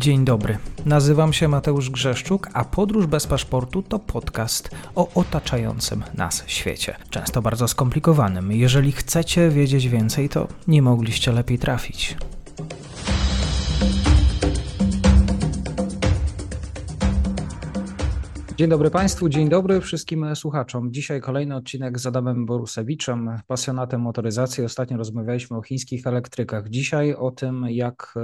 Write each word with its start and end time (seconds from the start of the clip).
Dzień 0.00 0.24
dobry. 0.24 0.58
Nazywam 0.86 1.32
się 1.32 1.48
Mateusz 1.48 1.90
Grzeszczuk, 1.90 2.48
a 2.52 2.64
Podróż 2.64 3.06
bez 3.06 3.26
paszportu 3.26 3.82
to 3.82 3.98
podcast 3.98 4.70
o 4.94 5.08
otaczającym 5.14 6.04
nas 6.14 6.44
świecie. 6.46 6.96
Często 7.10 7.42
bardzo 7.42 7.68
skomplikowanym. 7.68 8.52
Jeżeli 8.52 8.92
chcecie 8.92 9.50
wiedzieć 9.50 9.88
więcej, 9.88 10.28
to 10.28 10.48
nie 10.68 10.82
mogliście 10.82 11.32
lepiej 11.32 11.58
trafić. 11.58 12.16
Dzień 18.56 18.70
dobry 18.70 18.90
Państwu, 18.90 19.28
dzień 19.28 19.48
dobry 19.48 19.80
wszystkim 19.80 20.36
słuchaczom. 20.36 20.92
Dzisiaj 20.92 21.20
kolejny 21.20 21.56
odcinek 21.56 21.98
z 21.98 22.06
Adamem 22.06 22.46
Borusewiczem, 22.46 23.30
pasjonatem 23.46 24.00
motoryzacji. 24.00 24.64
Ostatnio 24.64 24.96
rozmawialiśmy 24.96 25.56
o 25.56 25.62
chińskich 25.62 26.06
elektrykach. 26.06 26.68
Dzisiaj 26.68 27.14
o 27.14 27.30
tym, 27.30 27.66
jak 27.68 28.14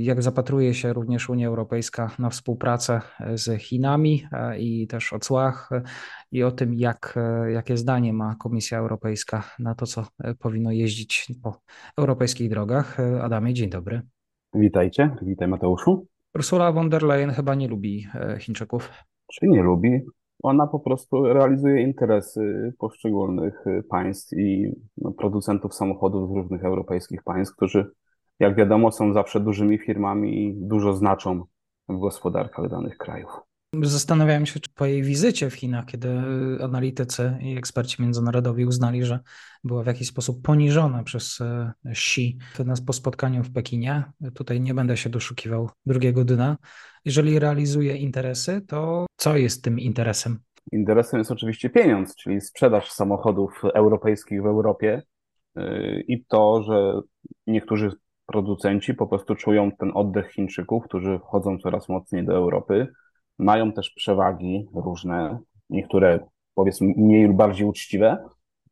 jak 0.00 0.22
zapatruje 0.22 0.74
się 0.74 0.92
również 0.92 1.30
Unia 1.30 1.48
Europejska 1.48 2.10
na 2.18 2.30
współpracę 2.30 3.00
z 3.34 3.62
Chinami 3.62 4.24
e, 4.32 4.58
i 4.58 4.86
też 4.86 5.12
o 5.12 5.18
cłach 5.18 5.70
i 6.32 6.42
o 6.42 6.50
tym, 6.50 6.74
jak, 6.74 7.14
e, 7.16 7.52
jakie 7.52 7.76
zdanie 7.76 8.12
ma 8.12 8.34
Komisja 8.34 8.78
Europejska 8.78 9.42
na 9.58 9.74
to, 9.74 9.86
co 9.86 10.04
e, 10.24 10.34
powinno 10.34 10.72
jeździć 10.72 11.32
po 11.42 11.56
europejskich 11.98 12.50
drogach. 12.50 12.96
Adamie, 13.20 13.54
dzień 13.54 13.70
dobry. 13.70 14.02
Witajcie, 14.54 15.16
witaj 15.22 15.48
Mateuszu. 15.48 16.06
Ursula 16.34 16.72
von 16.72 16.90
der 16.90 17.02
Leyen 17.02 17.30
chyba 17.30 17.54
nie 17.54 17.68
lubi 17.68 18.06
Chińczyków. 18.38 18.90
Czy 19.32 19.46
nie 19.46 19.62
lubi? 19.62 20.00
Ona 20.42 20.66
po 20.66 20.80
prostu 20.80 21.22
realizuje 21.22 21.82
interesy 21.82 22.72
poszczególnych 22.78 23.64
państw 23.88 24.32
i 24.32 24.72
no, 24.98 25.12
producentów 25.12 25.74
samochodów 25.74 26.30
z 26.30 26.34
różnych 26.34 26.64
europejskich 26.64 27.22
państw, 27.22 27.56
którzy 27.56 27.90
jak 28.40 28.56
wiadomo, 28.56 28.92
są 28.92 29.12
zawsze 29.12 29.40
dużymi 29.40 29.78
firmami 29.78 30.46
i 30.46 30.54
dużo 30.54 30.92
znaczą 30.92 31.44
w 31.88 31.98
gospodarkach 31.98 32.68
danych 32.68 32.96
krajów. 32.96 33.30
Zastanawiałem 33.82 34.46
się, 34.46 34.60
czy 34.60 34.70
po 34.74 34.86
jej 34.86 35.02
wizycie 35.02 35.50
w 35.50 35.54
Chinach, 35.54 35.84
kiedy 35.86 36.08
analitycy 36.62 37.38
i 37.40 37.56
eksperci 37.56 38.02
międzynarodowi 38.02 38.66
uznali, 38.66 39.04
że 39.04 39.20
była 39.64 39.82
w 39.82 39.86
jakiś 39.86 40.08
sposób 40.08 40.42
poniżona 40.42 41.02
przez 41.02 41.40
e, 41.40 41.72
Xi 41.86 42.38
po 42.86 42.92
spotkaniu 42.92 43.42
w 43.42 43.52
Pekinie. 43.52 44.04
Tutaj 44.34 44.60
nie 44.60 44.74
będę 44.74 44.96
się 44.96 45.10
doszukiwał 45.10 45.70
drugiego 45.86 46.24
dna. 46.24 46.56
Jeżeli 47.04 47.38
realizuje 47.38 47.96
interesy, 47.96 48.60
to 48.60 49.06
co 49.16 49.36
jest 49.36 49.64
tym 49.64 49.80
interesem? 49.80 50.38
Interesem 50.72 51.18
jest 51.18 51.30
oczywiście 51.30 51.70
pieniądz, 51.70 52.16
czyli 52.16 52.40
sprzedaż 52.40 52.90
samochodów 52.90 53.62
europejskich 53.74 54.42
w 54.42 54.46
Europie 54.46 55.02
e, 55.56 56.00
i 56.00 56.24
to, 56.24 56.62
że 56.62 57.00
niektórzy 57.46 57.92
producenci 58.32 58.94
po 58.94 59.06
prostu 59.06 59.34
czują 59.34 59.72
ten 59.72 59.90
oddech 59.94 60.32
Chińczyków, 60.32 60.84
którzy 60.84 61.18
wchodzą 61.18 61.58
coraz 61.58 61.88
mocniej 61.88 62.24
do 62.24 62.34
Europy. 62.34 62.88
Mają 63.38 63.72
też 63.72 63.90
przewagi 63.90 64.66
różne, 64.74 65.38
niektóre 65.70 66.26
powiedzmy 66.54 66.94
mniej 66.96 67.26
lub 67.26 67.36
bardziej 67.36 67.66
uczciwe 67.66 68.24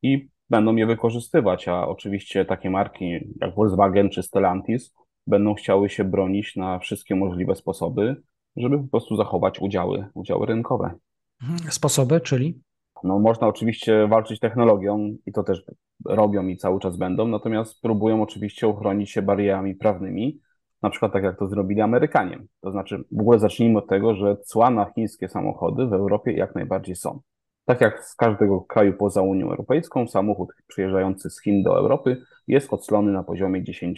i 0.03 0.29
będą 0.51 0.77
je 0.77 0.87
wykorzystywać, 0.87 1.69
a 1.69 1.89
oczywiście 1.89 2.45
takie 2.45 2.71
marki 2.71 3.19
jak 3.41 3.55
Volkswagen 3.55 4.11
czy 4.11 4.23
Stellantis 4.23 4.95
będą 5.27 5.55
chciały 5.55 5.89
się 5.89 6.05
bronić 6.05 6.57
na 6.57 6.79
wszystkie 6.79 7.17
możliwe 7.17 7.55
sposoby, 7.55 8.23
żeby 8.57 8.79
po 8.79 8.89
prostu 8.89 9.17
zachować 9.17 9.61
udziały, 9.61 10.07
udziały 10.15 10.47
rynkowe. 10.47 10.95
Mhm. 11.43 11.73
Sposoby, 11.73 12.21
czyli? 12.21 12.61
No, 13.05 13.19
można 13.19 13.47
oczywiście 13.47 14.09
walczyć 14.09 14.41
technologią 14.41 15.17
i 15.27 15.33
to 15.33 15.43
też 15.43 15.65
robią 16.05 16.47
i 16.47 16.57
cały 16.57 16.81
czas 16.81 16.97
będą, 16.97 17.29
natomiast 17.29 17.81
próbują 17.81 18.23
oczywiście 18.23 18.69
uchronić 18.69 19.11
się 19.11 19.23
barierami 19.23 19.75
prawnymi, 19.75 20.41
na 20.83 20.91
przykład 20.91 21.13
tak 21.13 21.25
jak 21.25 21.39
to 21.39 21.49
zrobili 21.49 21.81
Amerykanie. 21.81 22.39
To 22.61 22.71
znaczy, 22.71 23.05
w 23.13 23.21
ogóle 23.21 23.39
zacznijmy 23.39 23.79
od 23.79 23.89
tego, 23.89 24.15
że 24.15 24.37
cła 24.37 24.71
na 24.71 24.85
chińskie 24.85 25.29
samochody 25.29 25.87
w 25.87 25.93
Europie 25.93 26.33
jak 26.33 26.55
najbardziej 26.55 26.97
są. 26.97 27.21
Tak 27.65 27.81
jak 27.81 28.05
z 28.05 28.15
każdego 28.15 28.61
kraju 28.61 28.93
poza 28.93 29.23
Unią 29.23 29.51
Europejską, 29.51 30.09
samochód 30.09 30.49
przyjeżdżający 30.67 31.31
z 31.31 31.43
Chin 31.43 31.63
do 31.63 31.79
Europy 31.79 32.23
jest 32.49 32.73
oclony 32.73 33.13
na 33.13 33.23
poziomie 33.23 33.63
10%. 33.63 33.95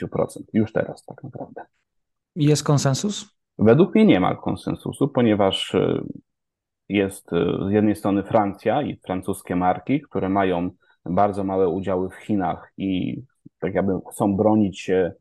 Już 0.52 0.72
teraz 0.72 1.04
tak 1.04 1.24
naprawdę. 1.24 1.62
Jest 2.36 2.64
konsensus? 2.64 3.36
Według 3.58 3.94
mnie 3.94 4.04
nie 4.04 4.20
ma 4.20 4.34
konsensusu, 4.34 5.08
ponieważ 5.08 5.76
jest 6.92 7.32
e, 7.32 7.68
z 7.68 7.72
jednej 7.72 7.96
strony 7.96 8.22
Francja 8.22 8.82
i 8.82 8.96
francuskie 8.96 9.56
marki, 9.56 10.00
które 10.00 10.28
mają 10.28 10.70
bardzo 11.04 11.44
małe 11.44 11.68
udziały 11.68 12.10
w 12.10 12.14
Chinach 12.14 12.72
i 12.76 13.22
tak 13.60 13.74
jakby 13.74 13.92
chcą 14.10 14.36
bronić 14.36 14.80
się, 14.80 15.12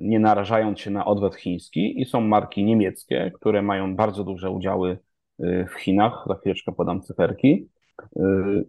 nie 0.00 0.20
narażając 0.20 0.80
się 0.80 0.90
na 0.90 1.04
odwet 1.04 1.34
chiński, 1.34 2.00
i 2.00 2.04
są 2.04 2.20
marki 2.20 2.64
niemieckie, 2.64 3.32
które 3.34 3.62
mają 3.62 3.96
bardzo 3.96 4.24
duże 4.24 4.50
udziały 4.50 4.98
e, 5.38 5.66
w 5.66 5.74
Chinach. 5.74 6.24
Za 6.28 6.34
chwileczkę 6.34 6.72
podam 6.72 7.02
cyferki. 7.02 7.68
E, 8.16 8.22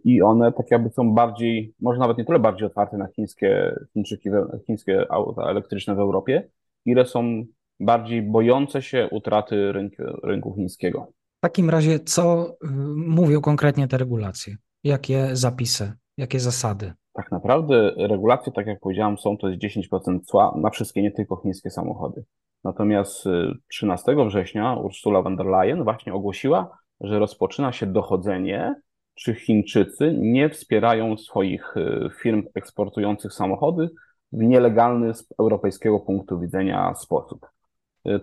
I 0.04 0.22
one 0.22 0.52
tak 0.52 0.70
jakby 0.70 0.90
są 0.90 1.14
bardziej, 1.14 1.74
może 1.80 2.00
nawet 2.00 2.18
nie 2.18 2.24
tyle 2.24 2.38
bardziej 2.38 2.66
otwarte 2.66 2.96
na 2.96 3.08
chińskie, 3.08 3.74
Chińczyki, 3.92 4.30
chińskie 4.66 5.12
auta 5.12 5.42
elektryczne 5.42 5.94
w 5.94 5.98
Europie, 5.98 6.48
ile 6.84 7.06
są 7.06 7.44
bardziej 7.80 8.22
bojące 8.22 8.82
się 8.82 9.08
utraty 9.10 9.72
rynku, 9.72 10.02
rynku 10.22 10.54
chińskiego. 10.54 11.12
W 11.42 11.44
takim 11.44 11.70
razie, 11.70 12.00
co 12.00 12.46
y, 12.46 12.66
mówią 12.96 13.40
konkretnie 13.40 13.88
te 13.88 13.98
regulacje? 13.98 14.56
Jakie 14.84 15.36
zapisy, 15.36 15.92
jakie 16.16 16.40
zasady? 16.40 16.92
Tak 17.12 17.30
naprawdę 17.30 17.92
regulacje, 17.96 18.52
tak 18.52 18.66
jak 18.66 18.80
powiedziałem, 18.80 19.18
są 19.18 19.36
to 19.36 19.48
jest 19.48 19.62
10% 19.92 20.20
cła 20.24 20.54
na 20.56 20.70
wszystkie, 20.70 21.02
nie 21.02 21.10
tylko 21.10 21.36
chińskie 21.36 21.70
samochody. 21.70 22.24
Natomiast 22.64 23.24
13 23.68 24.12
y, 24.12 24.24
września 24.26 24.74
Ursula 24.74 25.22
von 25.22 25.36
der 25.36 25.46
Leyen 25.46 25.84
właśnie 25.84 26.14
ogłosiła, 26.14 26.78
że 27.00 27.18
rozpoczyna 27.18 27.72
się 27.72 27.86
dochodzenie, 27.86 28.74
czy 29.14 29.34
Chińczycy 29.34 30.14
nie 30.18 30.48
wspierają 30.48 31.16
swoich 31.16 31.76
y, 31.76 32.10
firm 32.22 32.42
eksportujących 32.54 33.32
samochody 33.32 33.90
w 34.32 34.42
nielegalny 34.42 35.14
z 35.14 35.26
europejskiego 35.38 36.00
punktu 36.00 36.40
widzenia 36.40 36.94
sposób. 36.94 37.46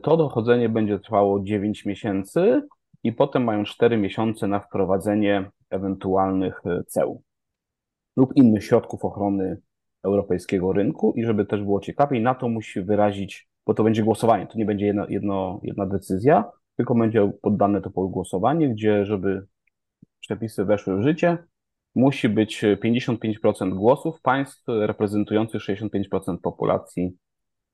To 0.01 0.17
dochodzenie 0.17 0.69
będzie 0.69 0.99
trwało 0.99 1.39
9 1.43 1.85
miesięcy 1.85 2.61
i 3.03 3.13
potem 3.13 3.43
mają 3.43 3.63
4 3.63 3.97
miesiące 3.97 4.47
na 4.47 4.59
wprowadzenie 4.59 5.51
ewentualnych 5.69 6.61
e, 6.65 6.83
ceł 6.87 7.23
lub 8.17 8.35
innych 8.35 8.63
środków 8.63 9.05
ochrony 9.05 9.57
europejskiego 10.03 10.73
rynku. 10.73 11.13
I 11.15 11.25
żeby 11.25 11.45
też 11.45 11.63
było 11.63 11.79
ciekawiej, 11.79 12.21
na 12.21 12.35
to 12.35 12.49
musi 12.49 12.81
wyrazić, 12.81 13.49
bo 13.65 13.73
to 13.73 13.83
będzie 13.83 14.03
głosowanie, 14.03 14.47
to 14.47 14.57
nie 14.57 14.65
będzie 14.65 14.85
jedna, 14.85 15.05
jedno, 15.09 15.59
jedna 15.63 15.85
decyzja, 15.85 16.51
tylko 16.77 16.95
będzie 16.95 17.31
poddane 17.41 17.81
to 17.81 17.89
pod 17.89 18.11
głosowanie, 18.11 18.69
gdzie 18.69 19.05
żeby 19.05 19.45
przepisy 20.19 20.65
weszły 20.65 20.97
w 20.97 21.03
życie, 21.03 21.37
musi 21.95 22.29
być 22.29 22.61
55% 22.63 23.73
głosów 23.73 24.21
państw 24.21 24.63
reprezentujących 24.67 25.61
65% 25.61 26.37
populacji 26.43 27.17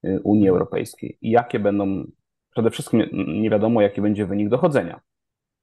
e, 0.03 0.19
Unii 0.19 0.49
Europejskiej. 0.49 1.17
I 1.21 1.29
jakie 1.29 1.59
będą, 1.59 2.03
przede 2.51 2.71
wszystkim 2.71 3.03
nie 3.27 3.49
wiadomo, 3.49 3.81
jaki 3.81 4.01
będzie 4.01 4.25
wynik 4.25 4.49
dochodzenia 4.49 5.01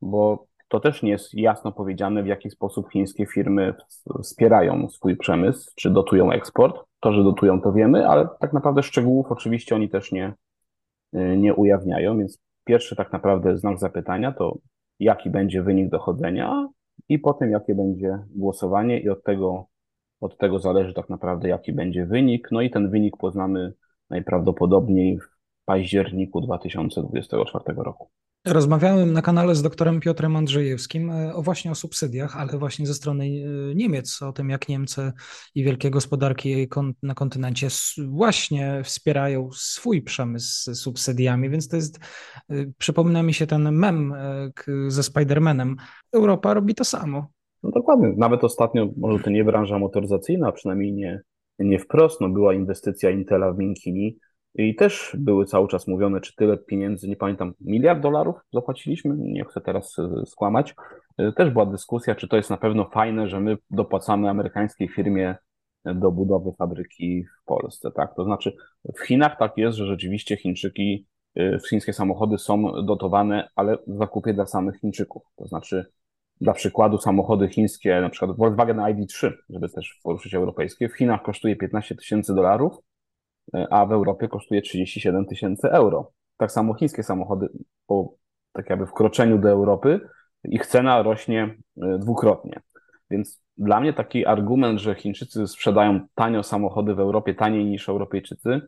bo 0.02 0.46
to 0.68 0.80
też 0.80 1.02
nie 1.02 1.10
jest 1.10 1.34
jasno 1.34 1.72
powiedziane, 1.72 2.22
w 2.22 2.26
jaki 2.26 2.50
sposób 2.50 2.90
chińskie 2.92 3.26
firmy 3.26 3.74
wspierają 4.22 4.88
swój 4.88 5.16
przemysł, 5.16 5.70
czy 5.76 5.90
dotują 5.90 6.32
eksport. 6.32 6.80
To, 7.00 7.12
że 7.12 7.24
dotują, 7.24 7.60
to 7.60 7.72
wiemy, 7.72 8.08
ale 8.08 8.28
tak 8.40 8.52
naprawdę 8.52 8.82
szczegółów 8.82 9.26
oczywiście 9.30 9.74
oni 9.74 9.88
też 9.88 10.12
nie, 10.12 10.34
nie 11.12 11.54
ujawniają, 11.54 12.18
więc 12.18 12.38
pierwszy 12.64 12.96
tak 12.96 13.12
naprawdę 13.12 13.58
znak 13.58 13.78
zapytania 13.78 14.32
to 14.32 14.58
jaki 14.98 15.30
będzie 15.30 15.62
wynik 15.62 15.90
dochodzenia 15.90 16.68
i 17.08 17.18
potem 17.18 17.50
jakie 17.50 17.74
będzie 17.74 18.18
głosowanie 18.34 19.00
i 19.00 19.08
od 19.08 19.24
tego, 19.24 19.66
od 20.20 20.38
tego 20.38 20.58
zależy 20.58 20.94
tak 20.94 21.08
naprawdę 21.08 21.48
jaki 21.48 21.72
będzie 21.72 22.06
wynik. 22.06 22.48
No 22.52 22.60
i 22.60 22.70
ten 22.70 22.90
wynik 22.90 23.16
poznamy 23.16 23.72
najprawdopodobniej 24.10 25.18
w 25.18 25.28
październiku 25.64 26.40
2024 26.40 27.64
roku. 27.76 28.10
Rozmawiałem 28.46 29.12
na 29.12 29.22
kanale 29.22 29.54
z 29.54 29.62
doktorem 29.62 30.00
Piotrem 30.00 30.36
Andrzejewskim 30.36 31.10
e, 31.10 31.34
o 31.34 31.42
właśnie 31.42 31.70
o 31.70 31.74
subsydiach, 31.74 32.36
ale 32.36 32.58
właśnie 32.58 32.86
ze 32.86 32.94
strony 32.94 33.24
e, 33.24 33.74
Niemiec, 33.74 34.22
o 34.22 34.32
tym 34.32 34.50
jak 34.50 34.68
Niemcy 34.68 35.12
i 35.54 35.64
wielkie 35.64 35.90
gospodarki 35.90 36.68
na 37.02 37.14
kontynencie 37.14 37.68
właśnie 38.08 38.80
wspierają 38.84 39.48
swój 39.52 40.02
przemysł 40.02 40.74
subsydiami, 40.74 41.50
więc 41.50 41.68
to 41.68 41.76
jest, 41.76 41.98
e, 42.50 42.54
przypomina 42.78 43.22
mi 43.22 43.34
się 43.34 43.46
ten 43.46 43.72
mem 43.72 44.14
ze 44.88 45.02
Spidermanem. 45.02 45.76
Europa 46.12 46.54
robi 46.54 46.74
to 46.74 46.84
samo. 46.84 47.26
No 47.62 47.70
dokładnie. 47.70 48.14
Nawet 48.16 48.44
ostatnio, 48.44 48.88
może 48.96 49.24
to 49.24 49.30
nie 49.30 49.44
branża 49.44 49.78
motoryzacyjna, 49.78 50.48
a 50.48 50.52
przynajmniej 50.52 50.92
nie, 50.92 51.20
nie 51.58 51.78
wprost, 51.78 52.20
no 52.20 52.28
była 52.28 52.54
inwestycja 52.54 53.10
Intela 53.10 53.52
w 53.52 53.58
Minkini, 53.58 54.18
i 54.54 54.74
też 54.74 55.16
były 55.18 55.46
cały 55.46 55.68
czas 55.68 55.88
mówione, 55.88 56.20
czy 56.20 56.36
tyle 56.36 56.56
pieniędzy, 56.56 57.08
nie 57.08 57.16
pamiętam, 57.16 57.52
miliard 57.60 58.00
dolarów 58.00 58.36
zapłaciliśmy, 58.52 59.14
nie 59.18 59.44
chcę 59.44 59.60
teraz 59.60 59.98
e, 59.98 60.26
skłamać. 60.26 60.74
E, 61.18 61.32
też 61.32 61.50
była 61.50 61.66
dyskusja, 61.66 62.14
czy 62.14 62.28
to 62.28 62.36
jest 62.36 62.50
na 62.50 62.56
pewno 62.56 62.84
fajne, 62.84 63.28
że 63.28 63.40
my 63.40 63.56
dopłacamy 63.70 64.30
amerykańskiej 64.30 64.88
firmie 64.88 65.36
do 65.84 66.10
budowy 66.10 66.52
fabryki 66.58 67.24
w 67.42 67.44
Polsce, 67.44 67.90
tak? 67.90 68.14
To 68.14 68.24
znaczy 68.24 68.56
w 68.96 69.06
Chinach 69.06 69.38
tak 69.38 69.52
jest, 69.56 69.78
że 69.78 69.86
rzeczywiście 69.86 70.36
Chińczyki 70.36 71.06
chińskie 71.70 71.92
samochody 71.92 72.38
są 72.38 72.84
dotowane, 72.84 73.48
ale 73.56 73.78
w 73.86 73.98
zakupie 73.98 74.34
dla 74.34 74.46
samych 74.46 74.80
Chińczyków. 74.80 75.22
To 75.36 75.46
znaczy, 75.46 75.86
dla 76.40 76.52
przykładu, 76.52 76.98
samochody 76.98 77.48
chińskie, 77.48 78.00
na 78.00 78.10
przykład 78.10 78.36
Volkswagen 78.36 78.76
ID3, 78.76 79.32
żeby 79.50 79.68
też 79.68 80.00
poruszyć 80.02 80.34
europejskie, 80.34 80.88
w 80.88 80.96
Chinach 80.96 81.22
kosztuje 81.22 81.56
15 81.56 81.94
tysięcy 81.94 82.34
dolarów, 82.34 82.76
a 83.70 83.86
w 83.86 83.92
Europie 83.92 84.28
kosztuje 84.28 84.62
37 84.62 85.26
tysięcy 85.26 85.70
euro. 85.70 86.12
Tak 86.36 86.52
samo 86.52 86.74
chińskie 86.74 87.02
samochody 87.02 87.48
po 87.86 88.14
tak 88.52 88.70
jakby 88.70 88.86
wkroczeniu 88.86 89.38
do 89.38 89.50
Europy, 89.50 90.00
ich 90.44 90.66
cena 90.66 91.02
rośnie 91.02 91.56
dwukrotnie. 91.76 92.60
Więc 93.10 93.42
dla 93.58 93.80
mnie 93.80 93.92
taki 93.92 94.26
argument, 94.26 94.80
że 94.80 94.94
Chińczycy 94.94 95.48
sprzedają 95.48 96.00
tanio 96.14 96.42
samochody 96.42 96.94
w 96.94 97.00
Europie, 97.00 97.34
taniej 97.34 97.64
niż 97.64 97.88
Europejczycy, 97.88 98.60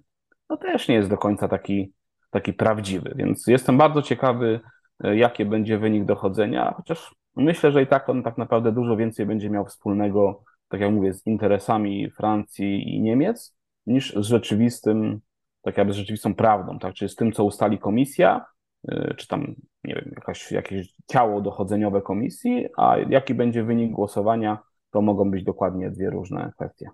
no 0.51 0.57
też 0.57 0.89
nie 0.89 0.95
jest 0.95 1.11
do 1.11 1.19
końca 1.19 1.49
taki, 1.49 1.93
taki 2.31 2.53
prawdziwy. 2.53 3.13
Więc 3.17 3.47
jestem 3.47 3.79
bardzo 3.79 4.03
ciekawy, 4.03 4.61
e, 5.05 5.17
jaki 5.17 5.45
będzie 5.45 5.79
wynik 5.79 6.05
dochodzenia, 6.05 6.75
chociaż 6.77 7.15
myślę, 7.37 7.73
że 7.73 7.83
i 7.83 7.87
tak 7.87 8.09
on 8.09 8.23
tak 8.23 8.39
naprawdę 8.39 8.73
dużo 8.73 8.97
więcej 8.97 9.27
będzie 9.27 9.51
miał 9.51 9.67
wspólnego, 9.67 10.43
tak 10.69 10.81
jak 10.81 10.93
mówię, 10.93 11.15
z 11.15 11.27
interesami 11.27 12.11
Francji 12.11 12.97
i 12.97 13.03
Niemiec, 13.03 13.57
niż 13.87 14.15
z 14.17 14.27
rzeczywistym, 14.27 15.21
tak 15.63 15.79
jakby 15.79 15.93
z 15.93 15.97
rzeczywistą 15.97 16.35
prawdą, 16.35 16.79
tak? 16.79 16.95
Czyli 16.95 17.09
z 17.09 17.15
tym, 17.15 17.33
co 17.33 17.45
ustali 17.45 17.79
komisja, 17.79 18.45
e, 18.89 19.15
czy 19.15 19.29
tam, 19.29 19.55
nie 19.85 19.95
wiem, 19.95 20.11
jakaś, 20.17 20.53
jakieś 20.53 20.95
ciało 21.11 21.41
dochodzeniowe 21.41 22.03
komisji, 22.03 22.67
a 22.77 22.97
jaki 22.99 23.35
będzie 23.35 23.65
wynik 23.65 23.93
głosowania, 23.93 24.59
to 24.91 25.03
mogą 25.03 25.31
być 25.31 25.45
dokładnie 25.45 25.91
dwie 25.91 26.11
różne 26.11 26.53
kwestie. 26.57 26.91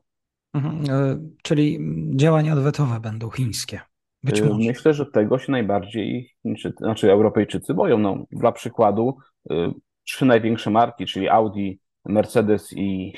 Mhm, 0.54 0.84
e, 0.90 1.18
czyli 1.42 1.78
działania 2.16 2.52
odwetowe 2.52 3.00
będą 3.00 3.30
chińskie. 3.30 3.80
Być 4.22 4.40
E, 4.40 4.44
może. 4.44 4.68
Myślę, 4.68 4.94
że 4.94 5.06
tego 5.06 5.38
się 5.38 5.52
najbardziej 5.52 6.30
Chińczycy, 6.42 6.76
znaczy 6.78 7.12
Europejczycy 7.12 7.74
boją. 7.74 7.98
No, 7.98 8.24
dla 8.32 8.52
przykładu, 8.52 9.18
e, 9.50 9.72
trzy 10.04 10.24
największe 10.24 10.70
marki, 10.70 11.06
czyli 11.06 11.28
Audi, 11.28 11.80
Mercedes 12.04 12.72
i, 12.76 13.12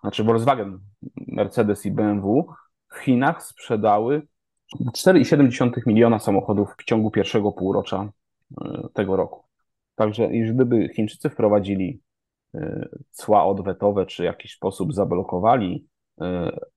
znaczy 0.00 0.24
Volkswagen, 0.24 0.78
Mercedes 1.28 1.86
i 1.86 1.90
BMW 1.90 2.46
w 2.96 2.98
Chinach 2.98 3.42
sprzedały 3.42 4.22
4,7 4.74 5.86
miliona 5.86 6.18
samochodów 6.18 6.74
w 6.78 6.84
ciągu 6.84 7.10
pierwszego 7.10 7.52
półrocza 7.52 8.12
tego 8.94 9.16
roku. 9.16 9.44
Także 9.94 10.28
gdyby 10.28 10.88
Chińczycy 10.88 11.30
wprowadzili 11.30 12.00
cła 13.10 13.44
odwetowe, 13.44 14.06
czy 14.06 14.22
w 14.22 14.26
jakiś 14.26 14.54
sposób 14.54 14.94
zablokowali 14.94 15.86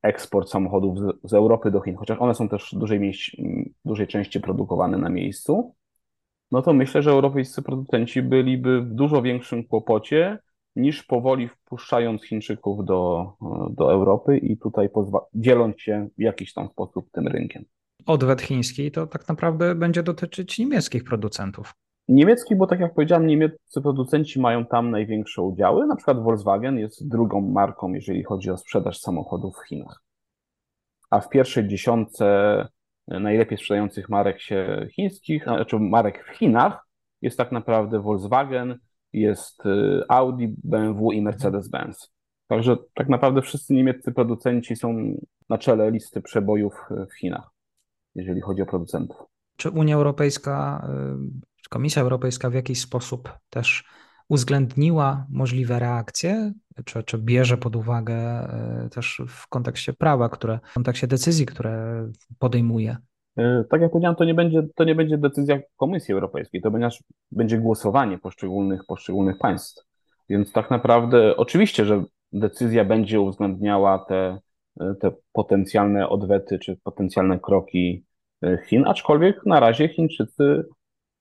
eksport 0.01 0.49
samochodów 0.49 0.97
z, 1.23 1.33
Europy 1.33 1.71
do 1.71 1.81
Chin, 1.81 1.95
chociaż 1.95 2.17
one 2.21 2.35
są 2.35 2.49
też 2.49 2.71
w 2.73 2.79
dużej, 2.79 2.99
mieś, 2.99 3.35
dużej 3.85 4.07
części 4.07 4.39
produkowane 4.39 4.97
na 4.97 5.09
miejscu, 5.09 5.75
no 6.51 6.61
to 6.61 6.73
myślę, 6.73 7.01
że 7.01 7.11
europejscy 7.11 7.61
producenci 7.61 8.21
byliby 8.21 8.81
w 8.81 8.93
dużo 8.93 9.21
większym 9.21 9.63
kłopocie 9.63 10.39
niż 10.79 11.03
powoli 11.03 11.47
wpuszczając 11.47 12.25
Chińczyków 12.25 12.85
do, 12.85 13.31
do 13.69 13.91
Europy 13.91 14.37
i 14.37 14.57
tutaj 14.57 14.89
pozwa- 14.89 15.25
dzieląc 15.33 15.81
się 15.81 16.07
w 16.17 16.21
jakiś 16.21 16.53
tam 16.53 16.69
sposób 16.69 17.11
tym 17.11 17.27
rynkiem. 17.27 17.65
Odwet 18.05 18.41
chiński 18.41 18.91
to 18.91 19.07
tak 19.07 19.27
naprawdę 19.27 19.75
będzie 19.75 20.03
dotyczyć 20.03 20.59
niemieckich 20.59 21.03
producentów. 21.03 21.73
Niemiecki, 22.07 22.55
bo 22.55 22.67
tak 22.67 22.79
jak 22.79 22.93
powiedziałem, 22.93 23.27
niemieccy 23.27 23.81
producenci 23.81 24.39
mają 24.39 24.65
tam 24.65 24.91
największe 24.91 25.41
udziały. 25.41 25.87
Na 25.87 25.95
przykład 25.95 26.23
Volkswagen 26.23 26.79
jest 26.79 27.07
drugą 27.09 27.41
marką, 27.41 27.93
jeżeli 27.93 28.23
chodzi 28.23 28.51
o 28.51 28.57
sprzedaż 28.57 28.99
samochodów 28.99 29.55
w 29.57 29.67
Chinach. 29.67 30.03
A 31.09 31.19
w 31.19 31.29
pierwszej 31.29 31.67
dziesiątce 31.67 32.67
najlepiej 33.07 33.57
sprzedających 33.57 34.09
marek 34.09 34.41
się 34.41 34.87
chińskich, 34.91 35.43
znaczy 35.43 35.79
marek 35.79 36.25
w 36.25 36.37
Chinach, 36.37 36.87
jest 37.21 37.37
tak 37.37 37.51
naprawdę 37.51 37.99
Volkswagen, 37.99 38.79
jest 39.13 39.65
y, 39.65 40.03
Audi, 40.09 40.45
BMW 40.63 41.11
i 41.11 41.21
Mercedes-Benz. 41.21 42.11
Także 42.47 42.77
tak 42.93 43.09
naprawdę 43.09 43.41
wszyscy 43.41 43.73
niemieccy 43.73 44.11
producenci 44.11 44.75
są 44.75 45.17
na 45.49 45.57
czele 45.57 45.91
listy 45.91 46.21
przebojów 46.21 46.73
w 47.11 47.19
Chinach, 47.19 47.49
jeżeli 48.15 48.41
chodzi 48.41 48.61
o 48.61 48.65
producentów. 48.65 49.17
Czy 49.55 49.69
Unia 49.69 49.95
Europejska 49.95 50.87
y, 51.35 51.39
Komisja 51.69 52.01
Europejska 52.01 52.49
w 52.49 52.53
jakiś 52.53 52.81
sposób 52.81 53.33
też 53.49 53.83
uwzględniła 54.27 55.25
możliwe 55.29 55.79
reakcje, 55.79 56.53
czy, 56.85 57.03
czy 57.03 57.17
bierze 57.17 57.57
pod 57.57 57.75
uwagę 57.75 58.47
też 58.91 59.21
w 59.27 59.47
kontekście 59.47 59.93
prawa, 59.93 60.29
które, 60.29 60.59
w 60.71 60.73
kontekście 60.73 61.07
decyzji, 61.07 61.45
które 61.45 62.05
podejmuje? 62.39 62.97
E, 63.39 63.63
tak 63.69 63.81
jak 63.81 63.91
powiedziałem, 63.91 64.15
to 64.15 64.25
nie 64.25 64.33
będzie, 64.33 64.63
to 64.75 64.83
nie 64.83 64.95
będzie 64.95 65.17
decyzja 65.17 65.59
Komisji 65.77 66.13
Europejskiej, 66.13 66.61
to 66.61 66.71
będzie, 66.71 66.89
będzie 67.31 67.57
głosowanie 67.57 68.17
poszczególnych, 68.17 68.85
poszczególnych 68.87 69.37
państw. 69.37 69.83
Więc 70.29 70.51
tak 70.51 70.71
naprawdę, 70.71 71.37
oczywiście, 71.37 71.85
że 71.85 72.03
decyzja 72.33 72.85
będzie 72.85 73.21
uwzględniała 73.21 74.05
te, 74.05 74.39
te 74.99 75.11
potencjalne 75.33 76.09
odwety 76.09 76.59
czy 76.59 76.77
potencjalne 76.83 77.39
kroki 77.39 78.05
Chin, 78.67 78.87
aczkolwiek 78.87 79.45
na 79.45 79.59
razie 79.59 79.87
Chińczycy 79.87 80.63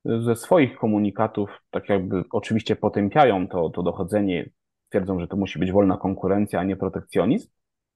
ze 0.05 0.37
swoich 0.37 0.76
komunikatów, 0.76 1.62
tak 1.71 1.88
jakby 1.88 2.25
oczywiście 2.32 2.76
potępiają 2.76 3.49
to, 3.49 3.71
to 3.71 3.82
dochodzenie, 3.82 4.50
twierdzą, 4.88 5.21
że 5.21 5.29
to 5.29 5.37
musi 5.37 5.59
być 5.59 5.73
wolna 5.73 5.97
konkurencja, 5.97 6.61
a 6.61 6.64
nie 6.64 6.76
protekcjonizm. 6.76 7.49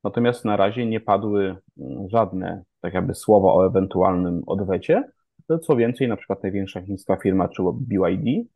Natomiast 0.05 0.45
na 0.45 0.57
razie 0.57 0.87
nie 0.87 1.01
padły 1.01 1.57
mm, 1.79 2.09
żadne, 2.09 2.63
tak 2.83 2.95
jakby 2.95 3.15
słowa 3.15 3.53
o 3.53 3.67
ewentualnym 3.67 4.43
odwecie. 4.47 5.11
Co 5.63 5.77
więcej, 5.77 6.09
na 6.09 6.17
przykład 6.17 6.43
największa 6.43 6.83
chińska 6.83 7.17
firma, 7.17 7.49
czy 7.49 7.63
BYD, 7.75 8.49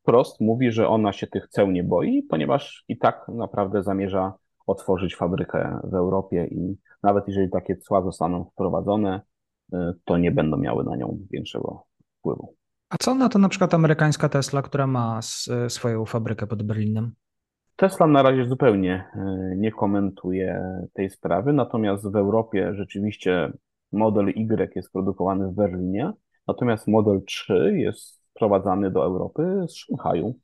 wprost 0.00 0.40
mówi, 0.40 0.72
że 0.72 0.88
ona 0.88 1.12
się 1.12 1.26
tych 1.26 1.48
ceł 1.48 1.70
nie 1.70 1.84
boi, 1.84 2.22
ponieważ 2.22 2.84
i 2.88 2.98
tak 2.98 3.28
naprawdę 3.28 3.82
zamierza 3.82 4.32
otworzyć 4.66 5.16
fabrykę 5.16 5.80
w 5.84 5.94
Europie 5.94 6.46
i 6.46 6.76
nawet 7.02 7.28
jeżeli 7.28 7.50
takie 7.50 7.76
cła 7.76 8.02
zostaną 8.02 8.44
wprowadzone, 8.44 9.20
y, 9.74 9.76
to 10.04 10.18
nie 10.18 10.30
będą 10.30 10.56
miały 10.56 10.84
na 10.84 10.96
nią 10.96 11.18
większego 11.30 11.86
wpływu. 12.18 12.54
A 12.90 12.96
co 13.00 13.14
na 13.14 13.28
to 13.28 13.38
na 13.38 13.48
przykład 13.48 13.74
amerykańska 13.74 14.28
Tesla, 14.28 14.62
która 14.62 14.86
ma 14.86 15.20
swoją 15.68 16.04
fabrykę 16.04 16.46
pod 16.46 16.62
Berlinem? 16.62 17.12
Tesla 17.76 18.06
na 18.06 18.22
razie 18.22 18.48
zupełnie 18.48 19.04
e, 19.14 19.54
nie 19.56 19.72
komentuje 19.72 20.80
tej 20.92 21.10
sprawy, 21.10 21.52
natomiast 21.52 22.10
w 22.12 22.16
Europie 22.16 22.74
rzeczywiście 22.74 23.52
model 23.92 24.28
Y 24.28 24.72
jest 24.76 24.92
produkowany 24.92 25.48
w 25.48 25.54
Berlinie, 25.54 26.12
natomiast 26.48 26.88
model 26.88 27.22
3 27.26 27.74
jest 27.76 28.24
sprowadzany 28.30 28.90
do 28.90 29.04
Europy 29.04 29.64
z 29.68 29.74
Szanghaju, 29.76 30.34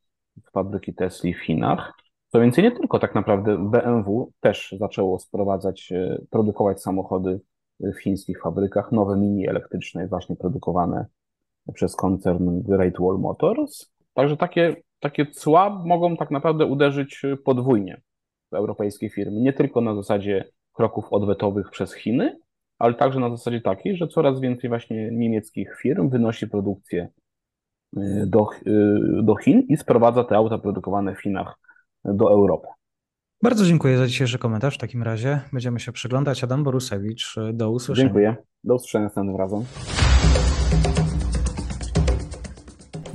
z 0.46 0.50
fabryki 0.50 0.94
Tesla 0.94 1.30
w 1.30 1.44
Chinach. 1.44 1.92
Co 2.28 2.40
więcej, 2.40 2.64
nie 2.64 2.72
tylko 2.72 2.98
tak 2.98 3.14
naprawdę 3.14 3.70
BMW 3.70 4.32
też 4.40 4.74
zaczęło 4.78 5.18
sprowadzać, 5.18 5.92
e, 5.92 6.18
produkować 6.30 6.82
samochody 6.82 7.40
w 7.80 8.02
chińskich 8.02 8.40
fabrykach, 8.42 8.92
nowe 8.92 9.16
mini 9.16 9.48
elektryczne, 9.48 10.08
właśnie 10.08 10.36
produkowane 10.36 11.06
przez 11.74 11.96
koncern 11.96 12.62
Great 12.62 12.94
Wall 13.00 13.18
Motors. 13.18 13.92
Także 14.14 14.36
takie, 14.36 14.76
takie 15.00 15.26
cła 15.26 15.82
mogą 15.84 16.16
tak 16.16 16.30
naprawdę 16.30 16.66
uderzyć 16.66 17.22
podwójnie 17.44 18.00
w 18.52 18.54
europejskie 18.54 19.10
firmy. 19.10 19.40
Nie 19.40 19.52
tylko 19.52 19.80
na 19.80 19.94
zasadzie 19.94 20.44
kroków 20.72 21.04
odwetowych 21.10 21.70
przez 21.70 21.94
Chiny, 21.94 22.38
ale 22.78 22.94
także 22.94 23.20
na 23.20 23.30
zasadzie 23.30 23.60
takiej, 23.60 23.96
że 23.96 24.08
coraz 24.08 24.40
więcej 24.40 24.70
właśnie 24.70 25.10
niemieckich 25.12 25.76
firm 25.82 26.10
wynosi 26.10 26.48
produkcję 26.48 27.08
y, 27.96 28.24
do, 28.26 28.46
y, 28.66 29.22
do 29.22 29.36
Chin 29.36 29.60
i 29.68 29.76
sprowadza 29.76 30.24
te 30.24 30.36
auta 30.36 30.58
produkowane 30.58 31.14
w 31.14 31.22
Chinach 31.22 31.58
do 32.04 32.32
Europy. 32.32 32.66
Bardzo 33.42 33.64
dziękuję 33.64 33.98
za 33.98 34.06
dzisiejszy 34.06 34.38
komentarz. 34.38 34.74
W 34.74 34.78
takim 34.78 35.02
razie 35.02 35.40
będziemy 35.52 35.80
się 35.80 35.92
przyglądać. 35.92 36.44
Adam 36.44 36.64
Borusewicz, 36.64 37.36
do 37.52 37.70
usłyszenia. 37.70 38.08
Dziękuję. 38.08 38.36
Do 38.64 38.74
usłyszenia 38.74 39.04
następnym 39.04 39.36
razem. 39.36 39.64